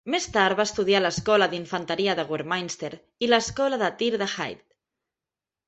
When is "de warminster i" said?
2.21-3.31